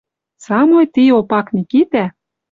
Самой 0.45 0.85
ти 0.93 1.03
Опак 1.19 1.47
Микитӓ 1.55 2.05